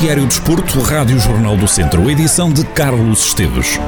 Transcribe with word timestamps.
Noticiário 0.00 0.26
Desporto, 0.26 0.80
Rádio 0.80 1.20
Jornal 1.20 1.58
do 1.58 1.68
Centro, 1.68 2.10
edição 2.10 2.50
de 2.50 2.64
Carlos 2.64 3.26
Esteves. 3.26 3.78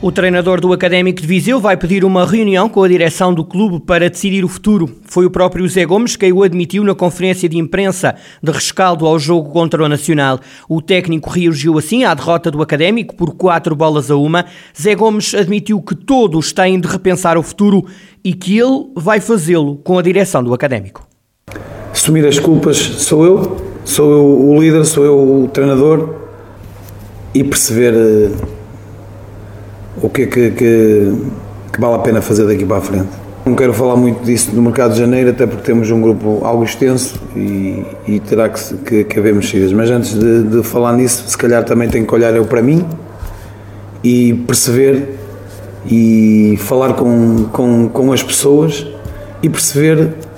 O 0.00 0.10
treinador 0.10 0.60
do 0.60 0.72
Académico 0.72 1.20
de 1.20 1.26
Viseu 1.28 1.60
vai 1.60 1.76
pedir 1.76 2.04
uma 2.04 2.26
reunião 2.26 2.68
com 2.68 2.82
a 2.82 2.88
direção 2.88 3.32
do 3.32 3.44
clube 3.44 3.78
para 3.78 4.10
decidir 4.10 4.44
o 4.44 4.48
futuro. 4.48 4.90
Foi 5.04 5.24
o 5.24 5.30
próprio 5.30 5.68
Zé 5.68 5.84
Gomes 5.84 6.16
quem 6.16 6.32
o 6.32 6.42
admitiu 6.42 6.82
na 6.82 6.96
conferência 6.96 7.48
de 7.48 7.58
imprensa 7.58 8.16
de 8.42 8.50
rescaldo 8.50 9.06
ao 9.06 9.20
jogo 9.20 9.50
contra 9.50 9.84
o 9.84 9.88
Nacional. 9.88 10.40
O 10.68 10.82
técnico 10.82 11.30
reagiu 11.30 11.78
assim 11.78 12.02
à 12.02 12.14
derrota 12.14 12.50
do 12.50 12.60
Académico 12.60 13.14
por 13.14 13.36
quatro 13.36 13.76
bolas 13.76 14.10
a 14.10 14.16
uma. 14.16 14.46
Zé 14.76 14.96
Gomes 14.96 15.32
admitiu 15.32 15.80
que 15.80 15.94
todos 15.94 16.52
têm 16.52 16.80
de 16.80 16.88
repensar 16.88 17.38
o 17.38 17.42
futuro 17.44 17.86
e 18.24 18.34
que 18.34 18.58
ele 18.58 18.90
vai 18.96 19.20
fazê-lo 19.20 19.76
com 19.76 19.96
a 19.96 20.02
direção 20.02 20.42
do 20.42 20.52
Académico. 20.52 21.11
Assumir 22.02 22.26
as 22.26 22.36
culpas 22.36 22.78
sou 22.78 23.24
eu, 23.24 23.56
sou 23.84 24.10
eu 24.10 24.24
o 24.26 24.60
líder, 24.60 24.84
sou 24.84 25.04
eu 25.04 25.44
o 25.44 25.46
treinador 25.46 26.16
e 27.32 27.44
perceber 27.44 27.94
eh, 27.94 28.30
o 30.02 30.08
que 30.08 30.22
é 30.22 30.26
que, 30.26 30.50
que, 30.50 31.12
que, 31.72 31.80
vale 31.80 31.94
a 31.94 31.98
pena 32.00 32.20
fazer 32.20 32.44
daqui 32.44 32.64
para 32.64 32.78
a 32.78 32.80
frente. 32.80 33.10
Não 33.46 33.54
quero 33.54 33.72
falar 33.72 33.94
muito 33.94 34.24
disso 34.24 34.50
no 34.52 34.62
mercado 34.62 34.94
de 34.94 34.98
janeiro, 34.98 35.30
até 35.30 35.46
porque 35.46 35.62
temos 35.62 35.92
um 35.92 36.00
grupo 36.00 36.40
algo 36.42 36.64
extenso 36.64 37.22
e, 37.36 37.84
e 38.08 38.18
terá 38.18 38.48
que, 38.48 38.74
que, 38.78 39.04
que 39.04 39.20
haver 39.20 39.32
mexidas. 39.32 39.72
Mas 39.72 39.88
antes 39.88 40.18
de, 40.18 40.42
de, 40.42 40.62
falar 40.64 40.94
nisso, 40.94 41.22
se 41.28 41.38
calhar 41.38 41.62
também 41.62 41.88
tenho 41.88 42.04
que 42.04 42.12
olhar 42.12 42.34
eu 42.34 42.44
para 42.44 42.60
mim 42.60 42.84
e 44.02 44.34
perceber 44.44 45.20
e 45.86 46.56
falar 46.62 46.94
com, 46.94 47.44
com, 47.52 47.88
com 47.88 48.12
as 48.12 48.24
pessoas 48.24 48.88
e 49.40 49.48
perceber 49.48 50.31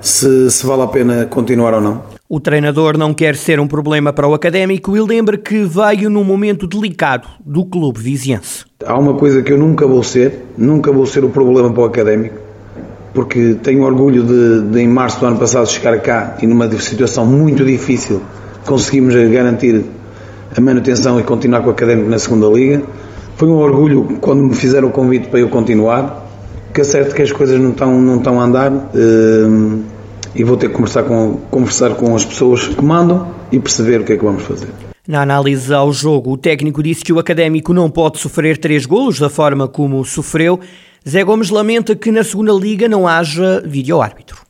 se, 0.00 0.50
se 0.50 0.66
vale 0.66 0.82
a 0.82 0.86
pena 0.86 1.26
continuar 1.26 1.74
ou 1.74 1.80
não. 1.80 2.02
O 2.28 2.38
treinador 2.38 2.96
não 2.96 3.12
quer 3.12 3.34
ser 3.34 3.58
um 3.58 3.66
problema 3.66 4.12
para 4.12 4.28
o 4.28 4.34
académico 4.34 4.96
e 4.96 5.00
lembra 5.00 5.36
que 5.36 5.64
veio 5.64 6.08
num 6.08 6.22
momento 6.22 6.66
delicado 6.66 7.26
do 7.44 7.64
clube 7.64 7.98
viziense. 7.98 8.64
Há 8.86 8.96
uma 8.96 9.14
coisa 9.14 9.42
que 9.42 9.52
eu 9.52 9.58
nunca 9.58 9.86
vou 9.86 10.02
ser, 10.02 10.46
nunca 10.56 10.92
vou 10.92 11.04
ser 11.06 11.24
o 11.24 11.28
problema 11.28 11.72
para 11.72 11.82
o 11.82 11.84
académico, 11.86 12.36
porque 13.12 13.56
tenho 13.62 13.82
orgulho 13.82 14.22
de, 14.22 14.70
de 14.70 14.80
em 14.80 14.86
março 14.86 15.18
do 15.18 15.26
ano 15.26 15.38
passado 15.38 15.68
chegar 15.68 15.98
cá 16.00 16.36
e 16.40 16.46
numa 16.46 16.70
situação 16.78 17.26
muito 17.26 17.64
difícil 17.64 18.22
conseguimos 18.64 19.14
garantir 19.14 19.84
a 20.56 20.60
manutenção 20.60 21.18
e 21.18 21.24
continuar 21.24 21.62
com 21.62 21.68
o 21.68 21.72
académico 21.72 22.08
na 22.08 22.18
segunda 22.20 22.46
liga. 22.46 22.82
Foi 23.36 23.48
um 23.48 23.56
orgulho 23.56 24.18
quando 24.20 24.42
me 24.42 24.54
fizeram 24.54 24.88
o 24.88 24.90
convite 24.92 25.28
para 25.28 25.40
eu 25.40 25.48
continuar, 25.48 26.29
que 26.72 26.80
é 26.80 26.84
certo 26.84 27.14
que 27.14 27.22
as 27.22 27.32
coisas 27.32 27.58
não 27.60 27.70
estão, 27.70 28.00
não 28.00 28.18
estão 28.18 28.40
a 28.40 28.44
andar. 28.44 28.72
Uh, 28.72 29.82
e 30.34 30.44
vou 30.44 30.56
ter 30.56 30.68
que 30.68 30.74
conversar 30.74 31.02
com, 31.02 31.38
conversar 31.50 31.94
com 31.94 32.14
as 32.14 32.24
pessoas 32.24 32.66
que 32.68 32.84
mandam 32.84 33.34
e 33.50 33.58
perceber 33.58 34.00
o 34.00 34.04
que 34.04 34.12
é 34.12 34.16
que 34.16 34.24
vamos 34.24 34.42
fazer. 34.42 34.68
Na 35.06 35.22
análise 35.22 35.72
ao 35.74 35.92
jogo, 35.92 36.32
o 36.32 36.36
técnico 36.36 36.82
disse 36.82 37.02
que 37.02 37.12
o 37.12 37.18
académico 37.18 37.72
não 37.72 37.90
pode 37.90 38.18
sofrer 38.18 38.58
três 38.58 38.86
golos 38.86 39.18
da 39.18 39.28
forma 39.28 39.66
como 39.66 40.04
sofreu. 40.04 40.60
Zé 41.08 41.24
Gomes 41.24 41.50
lamenta 41.50 41.96
que 41.96 42.12
na 42.12 42.22
segunda 42.22 42.52
liga 42.52 42.88
não 42.88 43.08
haja 43.08 43.62
vídeo-árbitro. 43.66 44.49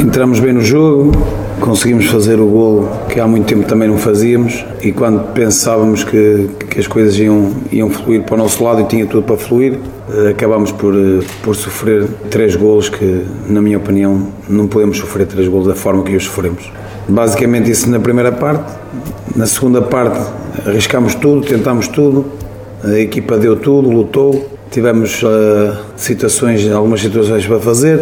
Entramos 0.00 0.40
bem 0.40 0.52
no 0.52 0.62
jogo, 0.62 1.12
conseguimos 1.60 2.06
fazer 2.06 2.40
o 2.40 2.46
gol 2.46 2.88
que 3.08 3.20
há 3.20 3.26
muito 3.26 3.46
tempo 3.46 3.66
também 3.66 3.88
não 3.88 3.98
fazíamos 3.98 4.64
e 4.82 4.92
quando 4.92 5.32
pensávamos 5.32 6.04
que, 6.04 6.48
que 6.68 6.80
as 6.80 6.86
coisas 6.86 7.18
iam, 7.18 7.52
iam 7.70 7.90
fluir 7.90 8.22
para 8.22 8.34
o 8.34 8.38
nosso 8.38 8.64
lado 8.64 8.80
e 8.80 8.84
tinha 8.84 9.06
tudo 9.06 9.22
para 9.22 9.36
fluir, 9.36 9.78
eh, 10.12 10.30
acabámos 10.30 10.72
por, 10.72 10.94
eh, 10.94 11.24
por 11.42 11.54
sofrer 11.54 12.06
três 12.30 12.56
golos 12.56 12.88
que, 12.88 13.26
na 13.46 13.60
minha 13.60 13.76
opinião, 13.76 14.28
não 14.48 14.66
podemos 14.66 14.96
sofrer 14.98 15.26
três 15.26 15.48
golos 15.48 15.66
da 15.66 15.74
forma 15.74 16.02
que 16.02 16.16
os 16.16 16.24
sofremos. 16.24 16.72
Basicamente 17.08 17.70
isso 17.70 17.90
na 17.90 18.00
primeira 18.00 18.32
parte. 18.32 18.72
Na 19.36 19.46
segunda 19.46 19.82
parte 19.82 20.18
arriscámos 20.66 21.14
tudo, 21.14 21.46
tentámos 21.46 21.88
tudo, 21.88 22.26
a 22.82 22.98
equipa 22.98 23.36
deu 23.38 23.56
tudo, 23.56 23.90
lutou, 23.90 24.48
tivemos 24.70 25.22
uh, 25.22 25.76
situações, 25.96 26.70
algumas 26.70 27.00
situações 27.00 27.46
para 27.46 27.60
fazer, 27.60 28.00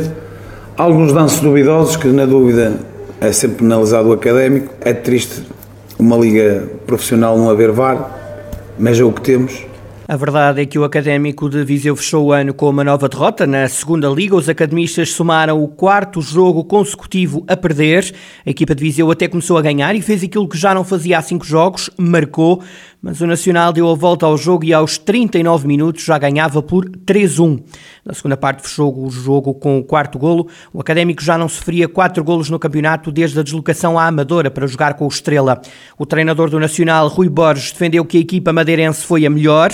alguns 0.79 1.13
lances 1.13 1.41
duvidosos 1.41 1.97
que 1.97 2.07
na 2.07 2.25
dúvida 2.25 2.79
é 3.21 3.33
sempre 3.33 3.59
penalizado 3.59 4.09
o 4.09 4.13
académico. 4.13 4.73
É 4.81 4.95
triste 4.95 5.43
uma 5.99 6.17
liga 6.17 6.69
profissional 6.87 7.37
não 7.37 7.51
haver 7.51 7.73
VAR, 7.73 8.17
mas 8.79 8.99
é 8.99 9.03
o 9.03 9.13
que 9.13 9.21
temos. 9.21 9.67
A 10.11 10.17
verdade 10.17 10.63
é 10.63 10.65
que 10.65 10.79
o 10.79 10.85
Académico 10.85 11.51
de 11.51 11.63
Viseu 11.63 11.95
fechou 11.95 12.25
o 12.25 12.33
ano 12.33 12.55
com 12.55 12.71
uma 12.71 12.83
nova 12.83 13.11
derrota. 13.11 13.47
Na 13.47 13.69
segunda 13.69 14.09
liga, 14.09 14.35
os 14.35 14.49
academistas 14.49 15.13
somaram 15.13 15.63
o 15.63 15.69
quarto 15.69 16.23
jogo 16.23 16.65
consecutivo 16.65 17.45
a 17.47 17.55
perder. 17.55 18.15
A 18.47 18.49
equipa 18.49 18.75
de 18.75 18.83
Viseu 18.83 19.11
até 19.11 19.29
começou 19.29 19.59
a 19.59 19.61
ganhar 19.61 19.95
e 19.95 20.01
fez 20.01 20.25
aquilo 20.25 20.49
que 20.49 20.57
já 20.57 20.75
não 20.75 20.83
fazia 20.83 21.19
há 21.19 21.21
cinco 21.21 21.45
jogos, 21.45 21.91
marcou 21.99 22.63
mas 23.01 23.21
o 23.21 23.27
Nacional 23.27 23.73
deu 23.73 23.89
a 23.89 23.95
volta 23.95 24.27
ao 24.27 24.37
jogo 24.37 24.65
e 24.65 24.75
aos 24.75 24.99
39 24.99 25.69
minutos 25.69 26.05
já 26.05 26.19
ganhava 26.19 26.61
por 26.61 26.85
3-1. 26.85 27.63
Na 28.05 28.13
segunda 28.13 28.37
parte 28.37 28.63
fechou 28.63 29.05
o 29.05 29.09
jogo 29.09 29.55
com 29.55 29.79
o 29.79 29.85
quarto 29.85 30.19
golo. 30.19 30.49
O 30.73 30.81
Académico 30.81 31.23
já 31.23 31.39
não 31.39 31.49
sofria 31.49 31.89
quatro 31.89 32.25
golos 32.25 32.51
no 32.51 32.59
campeonato 32.59 33.13
desde 33.13 33.39
a 33.39 33.43
deslocação 33.43 33.97
à 33.97 34.07
Amadora 34.07 34.51
para 34.51 34.67
jogar 34.67 34.95
com 34.95 35.05
o 35.05 35.09
Estrela. 35.09 35.61
O 35.97 36.05
treinador 36.05 36.51
do 36.51 36.59
Nacional, 36.59 37.07
Rui 37.07 37.29
Borges, 37.29 37.71
defendeu 37.71 38.05
que 38.05 38.19
a 38.19 38.21
equipa 38.21 38.53
madeirense 38.53 39.05
foi 39.05 39.25
a 39.25 39.31
melhor 39.31 39.71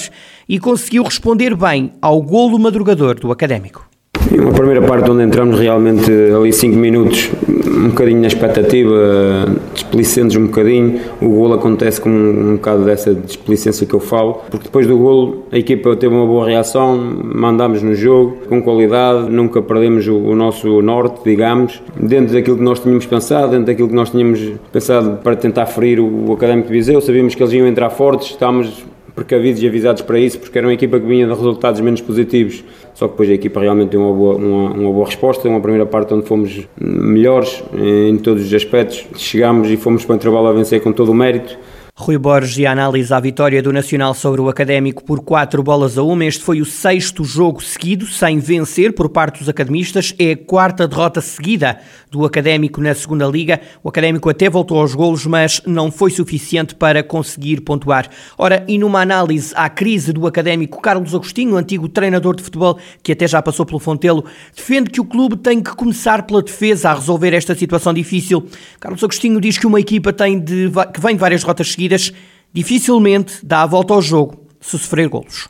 e 0.49 0.59
conseguiu 0.59 1.03
responder 1.03 1.55
bem 1.55 1.93
ao 2.01 2.21
golo 2.21 2.59
madrugador 2.59 3.15
do 3.19 3.33
Académico. 3.33 3.89
Uma 4.33 4.53
primeira 4.53 4.81
parte 4.83 5.11
onde 5.11 5.23
entramos 5.23 5.61
realmente 5.61 6.11
ali 6.11 6.53
5 6.53 6.77
minutos, 6.77 7.31
um 7.47 7.89
bocadinho 7.91 8.21
na 8.21 8.27
expectativa, 8.27 9.47
desplicentes 9.75 10.37
um 10.37 10.47
bocadinho. 10.47 10.99
O 11.21 11.29
golo 11.29 11.55
acontece 11.55 12.01
com 12.01 12.09
um, 12.09 12.55
bocado 12.55 12.85
dessa 12.85 13.15
desplicência 13.15 13.87
que 13.87 13.95
eu 13.95 14.01
falo, 14.01 14.41
porque 14.51 14.65
depois 14.65 14.87
do 14.87 14.97
golo 14.97 15.45
a 15.53 15.59
equipa 15.59 15.95
teve 15.95 16.15
uma 16.15 16.27
boa 16.27 16.47
reação, 16.47 16.97
mandámos 17.23 17.83
no 17.83 17.95
jogo 17.95 18.39
com 18.49 18.62
qualidade, 18.62 19.31
nunca 19.31 19.61
perdemos 19.61 20.09
o, 20.09 20.17
o 20.17 20.35
nosso 20.35 20.81
norte, 20.81 21.21
digamos, 21.23 21.83
dentro 21.95 22.33
daquilo 22.33 22.56
que 22.56 22.65
nós 22.65 22.81
tínhamos 22.81 23.05
pensado, 23.05 23.51
dentro 23.51 23.67
daquilo 23.67 23.89
que 23.89 23.95
nós 23.95 24.11
tínhamos 24.11 24.41
pensado 24.73 25.19
para 25.23 25.37
tentar 25.37 25.67
ferir 25.67 26.01
o, 26.01 26.31
o 26.31 26.33
Académico 26.33 26.69
de 26.69 26.75
Viseu. 26.75 27.01
Sabíamos 27.01 27.35
que 27.35 27.43
eles 27.43 27.53
iam 27.53 27.67
entrar 27.67 27.91
fortes, 27.91 28.31
estávamos 28.31 28.85
precavidos 29.14 29.62
e 29.62 29.66
avisados 29.66 30.02
para 30.02 30.19
isso, 30.19 30.38
porque 30.38 30.58
era 30.58 30.66
uma 30.66 30.75
equipa 30.75 30.98
que 30.98 31.06
vinha 31.06 31.26
de 31.26 31.32
resultados 31.32 31.80
menos 31.80 32.00
positivos. 32.00 32.64
Só 32.94 33.06
que 33.06 33.12
depois 33.12 33.30
a 33.30 33.34
equipa 33.34 33.60
realmente 33.60 33.91
deu 33.91 34.00
uma 34.00 34.12
boa, 34.12 34.36
uma, 34.36 34.70
uma 34.72 34.92
boa 34.92 35.06
resposta. 35.06 35.48
Uma 35.48 35.60
primeira 35.60 35.86
parte 35.86 36.14
onde 36.14 36.26
fomos 36.26 36.66
melhores 36.80 37.62
em 38.08 38.16
todos 38.19 38.44
os 38.44 38.52
aspectos. 38.52 39.06
Chegámos 39.16 39.70
e 39.70 39.76
fomos 39.76 40.04
para 40.04 40.14
o 40.14 40.16
intervalo 40.16 40.47
a 40.48 40.52
vencer 40.52 40.80
com 40.80 40.92
todo 40.92 41.10
o 41.10 41.14
mérito. 41.14 41.56
Rui 41.97 42.19
Borges 42.19 42.59
e 42.59 42.66
a 42.66 43.21
vitória 43.21 43.62
do 43.62 43.72
Nacional 43.72 44.15
sobre 44.15 44.41
o 44.41 44.49
Académico 44.49 45.05
por 45.05 45.21
4 45.21 45.62
bolas 45.62 45.97
a 45.97 46.03
1. 46.03 46.22
Este 46.25 46.43
foi 46.43 46.60
o 46.60 46.65
sexto 46.65 47.22
jogo 47.22 47.62
seguido 47.62 48.05
sem 48.05 48.41
vencer 48.41 48.93
por 48.93 49.09
parte 49.09 49.38
dos 49.38 49.49
academistas. 49.49 50.12
É 50.19 50.32
a 50.32 50.37
quarta 50.37 50.88
derrota 50.88 51.21
seguida 51.21 51.78
do 52.10 52.25
Académico 52.25 52.81
na 52.81 52.93
segunda 52.97 53.25
liga. 53.28 53.60
O 53.81 53.88
Académico 53.88 54.28
até 54.28 54.50
voltou 54.50 54.81
aos 54.81 54.93
golos, 54.93 55.25
mas 55.25 55.62
não 55.65 55.88
foi 55.88 56.10
suficiente 56.10 56.75
para 56.75 57.00
conseguir 57.00 57.60
pontuar. 57.60 58.11
Ora, 58.37 58.65
e 58.66 58.76
numa 58.76 59.00
análise 59.00 59.53
à 59.55 59.71
crise 59.71 60.12
do 60.12 60.26
Académico, 60.26 60.82
Carlos 60.82 61.15
Agostinho, 61.15 61.56
antigo 61.56 61.88
treinador 61.88 62.34
de 62.34 62.43
futebol, 62.43 62.76
que 63.05 63.12
até 63.12 63.28
já 63.28 63.41
passou 63.41 63.65
pelo 63.65 63.78
Fontelo, 63.78 64.25
defende 64.55 64.91
que 64.91 65.00
o 65.00 65.05
clube 65.05 65.37
tem 65.37 65.62
que 65.62 65.71
começar 65.76 66.25
pela 66.25 66.43
defesa 66.43 66.91
a 66.91 66.94
resolver 66.94 67.32
esta 67.32 67.55
situação 67.55 67.94
difícil. 67.94 68.49
Carlos 68.81 69.03
Agostinho 69.05 69.41
diz 69.41 69.59
que 69.59 69.66
uma 69.66 69.78
equipa 69.78 70.12
tem 70.12 70.41
de, 70.41 70.72
que 70.93 71.00
vem 71.00 71.15
de 71.15 71.21
várias 71.21 71.43
derrotas 71.43 71.71
seguidas 71.71 71.84
seguidas, 71.84 72.12
dificilmente 72.53 73.45
dá 73.45 73.62
a 73.62 73.67
volta 73.67 73.95
ao 73.95 74.03
jogo 74.03 74.47
se 74.61 74.78
sofrer 74.78 75.08
golos. 75.08 75.49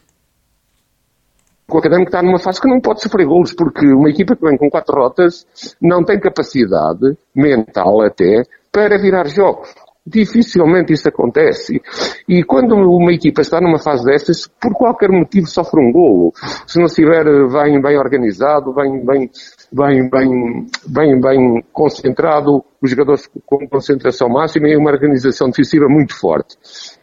O 1.70 1.78
Académico 1.78 2.08
está 2.08 2.22
numa 2.22 2.38
fase 2.38 2.60
que 2.60 2.68
não 2.68 2.80
pode 2.80 3.00
sofrer 3.00 3.26
golos, 3.26 3.54
porque 3.54 3.86
uma 3.86 4.10
equipa 4.10 4.36
que 4.36 4.44
vem 4.44 4.56
com 4.56 4.68
quatro 4.68 4.94
rotas 4.96 5.46
não 5.80 6.04
tem 6.04 6.20
capacidade 6.20 7.16
mental 7.34 8.02
até 8.02 8.42
para 8.70 9.00
virar 9.00 9.26
jogos. 9.28 9.74
Dificilmente 10.06 10.92
isso 10.92 11.08
acontece. 11.08 11.80
E 12.28 12.44
quando 12.44 12.74
uma 12.74 13.10
equipa 13.10 13.40
está 13.40 13.58
numa 13.58 13.78
fase 13.78 14.04
dessas, 14.04 14.46
por 14.60 14.74
qualquer 14.74 15.08
motivo 15.08 15.46
sofre 15.46 15.80
um 15.80 15.90
golo. 15.90 16.30
Se 16.66 16.78
não 16.78 16.84
estiver 16.84 17.24
bem, 17.50 17.80
bem 17.80 17.96
organizado, 17.96 18.74
bem, 18.74 19.02
bem, 19.02 19.30
bem, 19.72 20.10
bem, 20.10 20.66
bem, 20.86 21.20
bem 21.20 21.64
concentrado, 21.72 22.62
os 22.82 22.90
jogadores 22.90 23.30
com 23.46 23.66
concentração 23.66 24.28
máxima 24.28 24.68
e 24.68 24.76
uma 24.76 24.90
organização 24.90 25.48
defensiva 25.48 25.86
muito 25.88 26.14
forte. 26.14 26.54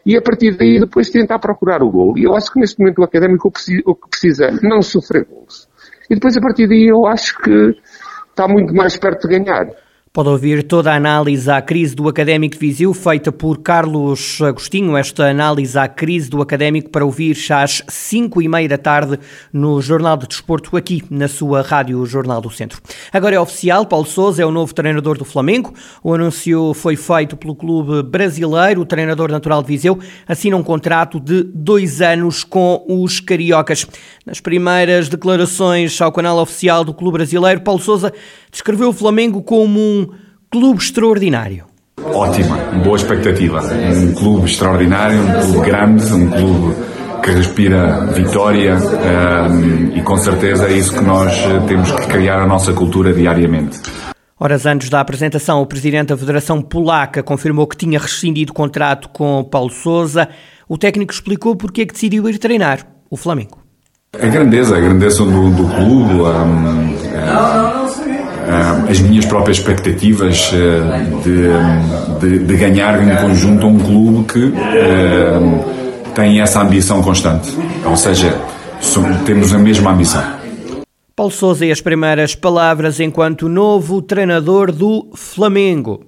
E 0.06 0.16
a 0.16 0.22
partir 0.22 0.56
daí 0.56 0.78
depois 0.78 1.10
tentar 1.10 1.40
procurar 1.40 1.82
o 1.82 1.90
gol. 1.90 2.16
E 2.16 2.22
eu 2.22 2.36
acho 2.36 2.52
que 2.52 2.60
neste 2.60 2.78
momento 2.78 3.00
o 3.00 3.04
académico 3.04 3.48
o 3.48 3.94
que 3.96 4.08
precisa 4.08 4.44
é 4.44 4.52
não 4.62 4.80
sofrer 4.80 5.24
gols. 5.24 5.68
E 6.08 6.14
depois 6.14 6.36
a 6.36 6.40
partir 6.40 6.68
daí 6.68 6.86
eu 6.86 7.04
acho 7.04 7.36
que 7.38 7.74
está 8.30 8.46
muito 8.46 8.72
mais 8.72 8.96
perto 8.96 9.26
de 9.26 9.38
ganhar. 9.38 9.81
Pode 10.14 10.28
ouvir 10.28 10.62
toda 10.64 10.92
a 10.92 10.96
análise 10.96 11.50
à 11.50 11.62
crise 11.62 11.94
do 11.94 12.06
Académico 12.06 12.54
de 12.54 12.60
Viseu, 12.60 12.92
feita 12.92 13.32
por 13.32 13.62
Carlos 13.62 14.42
Agostinho. 14.42 14.94
Esta 14.94 15.30
análise 15.30 15.78
à 15.78 15.88
crise 15.88 16.28
do 16.28 16.42
Académico 16.42 16.90
para 16.90 17.02
ouvir 17.02 17.34
às 17.50 17.82
5 17.88 18.42
e 18.42 18.46
meia 18.46 18.68
da 18.68 18.76
tarde 18.76 19.18
no 19.50 19.80
Jornal 19.80 20.18
de 20.18 20.28
Desporto, 20.28 20.76
aqui 20.76 21.02
na 21.08 21.28
sua 21.28 21.62
Rádio 21.62 22.04
Jornal 22.04 22.42
do 22.42 22.50
Centro. 22.50 22.78
Agora 23.10 23.36
é 23.36 23.40
oficial, 23.40 23.86
Paulo 23.86 24.04
Sousa 24.04 24.42
é 24.42 24.44
o 24.44 24.50
novo 24.50 24.74
treinador 24.74 25.16
do 25.16 25.24
Flamengo. 25.24 25.72
O 26.04 26.12
anúncio 26.12 26.74
foi 26.74 26.94
feito 26.94 27.34
pelo 27.34 27.56
clube 27.56 28.02
brasileiro. 28.02 28.82
O 28.82 28.84
treinador 28.84 29.30
natural 29.30 29.62
de 29.62 29.68
Viseu 29.68 29.98
assina 30.28 30.58
um 30.58 30.62
contrato 30.62 31.18
de 31.18 31.42
dois 31.42 32.02
anos 32.02 32.44
com 32.44 32.84
os 32.86 33.18
cariocas. 33.18 33.86
Nas 34.26 34.40
primeiras 34.40 35.08
declarações 35.08 35.98
ao 36.02 36.12
canal 36.12 36.36
oficial 36.36 36.84
do 36.84 36.92
clube 36.92 37.16
brasileiro, 37.16 37.62
Paulo 37.62 37.80
Sousa 37.80 38.12
descreveu 38.50 38.90
o 38.90 38.92
Flamengo 38.92 39.42
como 39.42 39.80
um 39.80 40.01
clube 40.52 40.82
extraordinário. 40.82 41.64
Ótima, 42.04 42.56
boa 42.84 42.96
expectativa. 42.96 43.62
Um 43.62 44.12
clube 44.12 44.44
extraordinário, 44.44 45.18
um 45.18 45.40
clube 45.40 45.66
grande, 45.66 46.12
um 46.12 46.30
clube 46.30 46.76
que 47.24 47.30
respira 47.30 48.04
vitória 48.06 48.76
um, 48.76 49.96
e 49.96 50.02
com 50.02 50.16
certeza 50.18 50.68
é 50.68 50.72
isso 50.72 50.92
que 50.92 51.00
nós 51.00 51.32
eh, 51.32 51.60
temos 51.68 51.90
que 51.92 52.06
criar 52.08 52.42
a 52.42 52.46
nossa 52.46 52.72
cultura 52.74 53.14
diariamente. 53.14 53.80
Horas 54.38 54.66
antes 54.66 54.90
da 54.90 55.00
apresentação, 55.00 55.62
o 55.62 55.66
presidente 55.66 56.08
da 56.08 56.16
Federação 56.18 56.60
Polaca 56.60 57.22
confirmou 57.22 57.66
que 57.66 57.76
tinha 57.76 57.98
rescindido 57.98 58.50
o 58.50 58.54
contrato 58.54 59.08
com 59.08 59.42
Paulo 59.44 59.70
Sousa. 59.70 60.28
O 60.68 60.76
técnico 60.76 61.14
explicou 61.14 61.56
porque 61.56 61.82
é 61.82 61.86
que 61.86 61.94
decidiu 61.94 62.28
ir 62.28 62.38
treinar 62.38 62.86
o 63.08 63.16
Flamengo. 63.16 63.58
A 64.20 64.26
grandeza, 64.26 64.76
a 64.76 64.80
grandeza 64.80 65.24
do, 65.24 65.50
do 65.50 65.66
clube, 65.76 66.14
um, 66.14 66.94
uh, 66.94 67.82
as 68.92 69.00
minhas 69.00 69.24
próprias 69.24 69.58
expectativas 69.58 70.52
uh, 70.52 71.22
de, 71.22 72.38
de, 72.38 72.44
de, 72.44 72.56
ganhar 72.56 73.02
em 73.02 73.16
conjunto 73.16 73.66
um 73.66 73.78
clube 73.78 74.32
que 74.32 74.44
uh, 74.44 76.12
tem 76.14 76.40
essa 76.40 76.60
ambição 76.60 77.02
constante. 77.02 77.50
Ou 77.84 77.96
seja, 77.96 78.38
temos 79.24 79.54
a 79.54 79.58
mesma 79.58 79.92
ambição. 79.92 80.22
Paulo 81.16 81.32
Sousa 81.32 81.64
e 81.64 81.72
as 81.72 81.80
primeiras 81.80 82.34
palavras 82.34 83.00
enquanto 83.00 83.48
novo 83.48 84.02
treinador 84.02 84.70
do 84.70 85.10
Flamengo. 85.14 86.04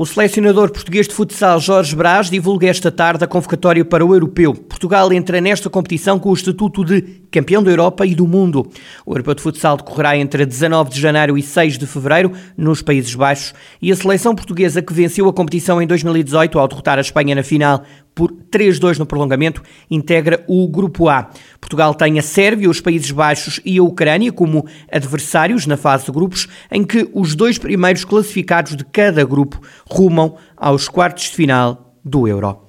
O 0.00 0.06
selecionador 0.06 0.70
português 0.70 1.08
de 1.08 1.12
futsal 1.12 1.58
Jorge 1.58 1.96
Brás 1.96 2.30
divulga 2.30 2.68
esta 2.68 2.88
tarde 2.88 3.24
a 3.24 3.26
convocatória 3.26 3.84
para 3.84 4.06
o 4.06 4.14
Europeu. 4.14 4.54
Portugal 4.54 5.12
entra 5.12 5.40
nesta 5.40 5.68
competição 5.68 6.20
com 6.20 6.30
o 6.30 6.34
estatuto 6.34 6.84
de 6.84 7.02
campeão 7.32 7.60
da 7.60 7.72
Europa 7.72 8.06
e 8.06 8.14
do 8.14 8.24
mundo. 8.24 8.70
O 9.04 9.10
Europeu 9.10 9.34
de 9.34 9.42
Futsal 9.42 9.76
decorrerá 9.76 10.16
entre 10.16 10.46
19 10.46 10.90
de 10.90 11.00
janeiro 11.00 11.36
e 11.36 11.42
6 11.42 11.78
de 11.78 11.84
fevereiro 11.84 12.30
nos 12.56 12.80
Países 12.80 13.12
Baixos 13.12 13.52
e 13.82 13.90
a 13.90 13.96
seleção 13.96 14.36
portuguesa 14.36 14.80
que 14.80 14.92
venceu 14.92 15.28
a 15.28 15.32
competição 15.32 15.82
em 15.82 15.86
2018 15.88 16.60
ao 16.60 16.68
derrotar 16.68 16.98
a 16.98 17.00
Espanha 17.00 17.34
na 17.34 17.42
final 17.42 17.82
por 18.14 18.32
3-2 18.32 18.98
no 18.98 19.06
prolongamento, 19.06 19.62
integra 19.88 20.44
o 20.48 20.66
Grupo 20.66 21.08
A. 21.08 21.30
Portugal 21.60 21.94
tem 21.94 22.18
a 22.18 22.22
Sérvia, 22.22 22.70
os 22.70 22.80
Países 22.80 23.10
Baixos 23.10 23.60
e 23.64 23.78
a 23.78 23.82
Ucrânia 23.82 24.32
como 24.32 24.66
adversários 24.90 25.66
na 25.66 25.76
fase 25.76 26.06
de 26.06 26.12
grupos, 26.12 26.48
em 26.70 26.84
que 26.84 27.08
os 27.12 27.34
dois 27.34 27.58
primeiros 27.58 28.04
classificados 28.04 28.76
de 28.76 28.84
cada 28.84 29.24
grupo 29.24 29.60
rumam 29.90 30.36
aos 30.56 30.88
quartos 30.88 31.24
de 31.24 31.36
final 31.36 31.94
do 32.04 32.26
Euro. 32.26 32.67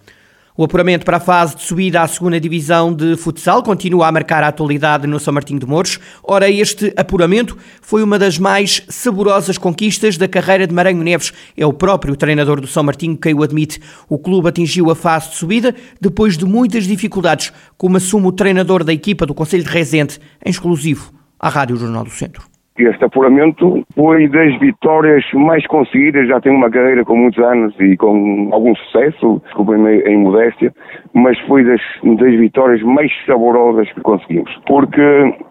O 0.59 0.65
apuramento 0.65 1.05
para 1.05 1.15
a 1.15 1.21
fase 1.21 1.55
de 1.55 1.61
subida 1.61 2.01
à 2.01 2.07
segunda 2.09 2.37
divisão 2.37 2.93
de 2.93 3.15
futsal 3.15 3.63
continua 3.63 4.07
a 4.07 4.11
marcar 4.11 4.43
a 4.43 4.49
atualidade 4.49 5.07
no 5.07 5.17
São 5.17 5.33
Martinho 5.33 5.57
de 5.57 5.65
Mouros. 5.65 5.97
Ora, 6.21 6.51
este 6.51 6.91
apuramento 6.97 7.57
foi 7.81 8.03
uma 8.03 8.19
das 8.19 8.37
mais 8.37 8.83
saborosas 8.89 9.57
conquistas 9.57 10.17
da 10.17 10.27
carreira 10.27 10.67
de 10.67 10.73
Maranhão 10.73 11.01
Neves. 11.01 11.31
É 11.55 11.65
o 11.65 11.71
próprio 11.71 12.13
treinador 12.13 12.59
do 12.59 12.67
São 12.67 12.83
Martinho 12.83 13.15
quem 13.15 13.33
o 13.33 13.41
admite. 13.41 13.79
O 14.09 14.19
clube 14.19 14.49
atingiu 14.49 14.91
a 14.91 14.95
fase 14.97 15.29
de 15.29 15.37
subida 15.37 15.73
depois 16.01 16.37
de 16.37 16.43
muitas 16.43 16.83
dificuldades, 16.83 17.53
como 17.77 17.95
assume 17.95 18.27
o 18.27 18.33
treinador 18.33 18.83
da 18.83 18.91
equipa 18.91 19.25
do 19.25 19.33
Conselho 19.33 19.63
de 19.63 19.69
Rezende, 19.69 20.19
em 20.45 20.49
exclusivo 20.49 21.13
à 21.39 21.47
Rádio 21.47 21.77
Jornal 21.77 22.03
do 22.03 22.11
Centro 22.11 22.58
este 22.87 23.03
apuramento 23.03 23.85
foi 23.95 24.27
das 24.27 24.57
vitórias 24.59 25.23
mais 25.33 25.65
conseguidas, 25.67 26.27
já 26.27 26.39
tenho 26.39 26.55
uma 26.55 26.69
carreira 26.69 27.03
com 27.03 27.15
muitos 27.15 27.43
anos 27.43 27.73
e 27.79 27.95
com 27.97 28.49
algum 28.51 28.75
sucesso, 28.75 29.41
desculpem-me 29.45 30.01
em 30.01 30.17
modéstia, 30.17 30.73
mas 31.13 31.37
foi 31.41 31.63
das, 31.63 31.81
das 32.03 32.35
vitórias 32.35 32.81
mais 32.83 33.11
saborosas 33.25 33.91
que 33.93 34.01
conseguimos. 34.01 34.51
Porque, 34.67 35.01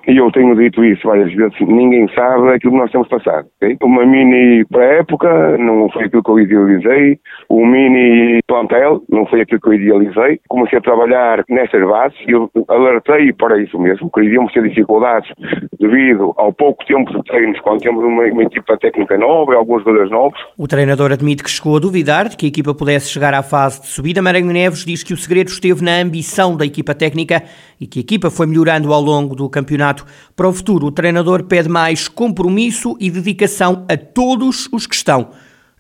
e 0.07 0.17
eu 0.17 0.31
tenho 0.33 0.55
dito 0.55 0.85
isso 0.85 1.07
várias 1.07 1.33
vezes, 1.33 1.59
ninguém 1.61 2.09
sabe 2.15 2.51
aquilo 2.51 2.73
que 2.73 2.79
nós 2.79 2.91
temos 2.91 3.09
passado. 3.09 3.47
Okay? 3.57 3.77
Uma 3.83 4.05
mini 4.07 4.65
pré-época 4.67 5.59
não 5.59 5.89
foi 5.91 6.05
aquilo 6.05 6.23
que 6.23 6.31
eu 6.31 6.41
idealizei, 6.41 7.19
o 7.49 7.65
mini 7.65 8.41
plantel 8.47 9.03
não 9.09 9.27
foi 9.27 9.43
aquilo 9.43 9.61
que 9.61 9.69
eu 9.69 9.75
idealizei. 9.75 10.41
Comecei 10.49 10.79
a 10.79 10.83
trabalhar 10.83 11.45
nestas 11.49 11.87
bases 11.87 12.19
e 12.27 12.33
eu 12.33 12.51
alertei 12.69 13.33
para 13.33 13.61
isso 13.61 13.79
mesmo, 13.79 14.11
que 14.11 14.23
iríamos 14.23 14.53
ter 14.53 14.63
dificuldades 14.63 15.31
devido 15.79 16.35
ao 16.37 16.53
pouco 16.53 16.85
tempo 16.87 17.18
treinos, 17.25 17.61
quando 17.61 17.81
temos 17.81 18.05
uma, 18.05 18.25
uma 18.25 18.43
equipa 18.43 18.77
técnica 18.77 19.17
nova 19.19 19.55
alguns 19.55 19.83
jogadores 19.83 20.11
novos. 20.11 20.39
O 20.57 20.67
treinador 20.67 21.13
admite 21.13 21.43
que 21.43 21.51
chegou 21.51 21.77
a 21.77 21.81
duvidar 21.81 22.29
de 22.29 22.37
que 22.37 22.47
a 22.47 22.49
equipa 22.49 22.75
pudesse 22.75 23.11
chegar 23.11 23.35
à 23.35 23.43
fase 23.43 23.83
de 23.83 23.89
subida. 23.89 24.23
Maranhão 24.23 24.53
Neves 24.53 24.85
diz 24.85 25.03
que 25.03 25.13
o 25.13 25.17
segredo 25.17 25.49
esteve 25.49 25.85
na 25.85 26.01
ambição 26.01 26.57
da 26.57 26.65
equipa 26.65 26.95
técnica 26.95 27.43
e 27.81 27.87
que 27.87 28.01
a 28.01 28.03
equipa 28.03 28.31
foi 28.31 28.47
melhorando 28.47 28.93
ao 28.93 29.01
longo 29.01 29.35
do 29.35 29.49
campeonato. 29.49 30.05
Para 30.37 30.49
o 30.49 30.53
futuro, 30.53 30.87
o 30.87 30.93
treinador 30.93 31.45
pede 31.45 31.69
mais 31.69 32.09
compromisso 32.09 32.97
e 33.01 33.11
dedicação 33.11 33.85
a 33.89 33.97
todos 33.97 34.69
os 34.73 34.87
que 34.87 34.95
estão 34.95 35.29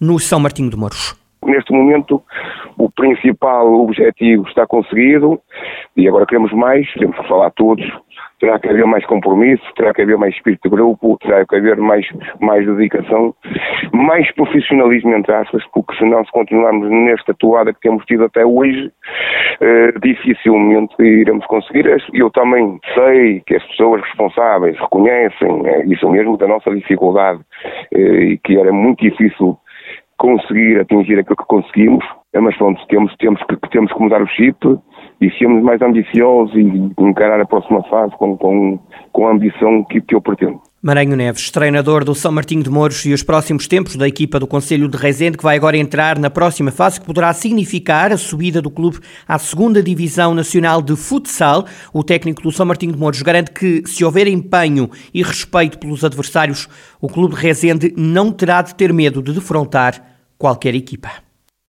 no 0.00 0.18
São 0.18 0.40
Martinho 0.40 0.70
de 0.70 0.76
Mouros. 0.76 1.16
Neste 1.44 1.72
momento, 1.72 2.22
o 2.76 2.90
principal 2.90 3.72
objetivo 3.72 4.46
está 4.48 4.66
conseguido 4.66 5.40
e 5.96 6.08
agora 6.08 6.26
queremos 6.26 6.52
mais, 6.52 6.86
temos 6.94 7.16
que 7.16 7.28
falar 7.28 7.50
todos 7.52 7.84
terá 8.40 8.58
que 8.58 8.68
haver 8.68 8.86
mais 8.86 9.04
compromisso, 9.06 9.62
terá 9.76 9.92
que 9.92 10.02
haver 10.02 10.16
mais 10.16 10.34
espírito 10.34 10.68
de 10.68 10.76
grupo, 10.76 11.18
terá 11.18 11.44
que 11.44 11.56
haver 11.56 11.76
mais, 11.76 12.06
mais 12.40 12.66
dedicação, 12.66 13.34
mais 13.92 14.30
profissionalismo, 14.34 15.14
entre 15.14 15.34
aspas, 15.34 15.64
porque 15.72 15.96
senão 15.96 16.24
se 16.24 16.30
continuarmos 16.32 16.88
nesta 16.90 17.34
toada 17.34 17.72
que 17.72 17.80
temos 17.80 18.04
tido 18.04 18.24
até 18.24 18.44
hoje, 18.44 18.90
eh, 19.60 19.92
dificilmente 20.02 20.94
iremos 21.00 21.46
conseguir. 21.46 21.86
Eu 22.12 22.30
também 22.30 22.78
sei 22.94 23.40
que 23.46 23.56
as 23.56 23.64
pessoas 23.68 24.02
responsáveis 24.02 24.78
reconhecem 24.78 25.66
eh, 25.66 25.84
isso 25.86 26.08
mesmo 26.08 26.36
da 26.36 26.46
nossa 26.46 26.70
dificuldade 26.74 27.40
eh, 27.92 27.98
e 27.98 28.38
que 28.38 28.58
era 28.58 28.72
muito 28.72 29.02
difícil 29.02 29.58
conseguir 30.18 30.80
atingir 30.80 31.18
aquilo 31.18 31.36
que 31.36 31.44
conseguimos, 31.46 32.04
mas 32.34 32.56
pronto, 32.56 32.84
temos, 32.88 33.14
temos, 33.16 33.42
que, 33.44 33.56
temos 33.70 33.92
que 33.92 34.00
mudar 34.00 34.20
o 34.20 34.26
chip 34.26 34.78
e 35.20 35.30
sermos 35.32 35.62
mais 35.62 35.80
ambiciosos 35.80 36.54
e 36.54 36.92
encarar 36.98 37.40
a 37.40 37.46
próxima 37.46 37.82
fase 37.84 38.14
com, 38.16 38.36
com, 38.36 38.78
com 39.12 39.26
a 39.26 39.32
ambição 39.32 39.84
que, 39.84 40.00
que 40.00 40.14
eu 40.14 40.20
pretendo. 40.20 40.60
Maranhão 40.80 41.16
Neves, 41.16 41.50
treinador 41.50 42.04
do 42.04 42.14
São 42.14 42.30
Martinho 42.30 42.62
de 42.62 42.70
Mouros 42.70 43.04
e 43.04 43.12
os 43.12 43.24
próximos 43.24 43.66
tempos 43.66 43.96
da 43.96 44.06
equipa 44.06 44.38
do 44.38 44.46
Conselho 44.46 44.86
de 44.86 44.96
Rezende, 44.96 45.36
que 45.36 45.42
vai 45.42 45.56
agora 45.56 45.76
entrar 45.76 46.16
na 46.16 46.30
próxima 46.30 46.70
fase, 46.70 47.00
que 47.00 47.06
poderá 47.06 47.34
significar 47.34 48.12
a 48.12 48.16
subida 48.16 48.62
do 48.62 48.70
clube 48.70 49.00
à 49.26 49.36
segunda 49.40 49.82
Divisão 49.82 50.36
Nacional 50.36 50.80
de 50.80 50.94
Futsal. 50.94 51.66
O 51.92 52.04
técnico 52.04 52.42
do 52.42 52.52
São 52.52 52.64
Martinho 52.64 52.92
de 52.92 52.98
Mouros 52.98 53.22
garante 53.22 53.50
que, 53.50 53.82
se 53.86 54.04
houver 54.04 54.28
empenho 54.28 54.88
e 55.12 55.20
respeito 55.20 55.80
pelos 55.80 56.04
adversários, 56.04 56.68
o 57.00 57.08
clube 57.08 57.34
de 57.34 57.40
Rezende 57.40 57.92
não 57.96 58.30
terá 58.30 58.62
de 58.62 58.76
ter 58.76 58.92
medo 58.92 59.20
de 59.20 59.32
defrontar 59.32 60.00
qualquer 60.38 60.76
equipa. 60.76 61.27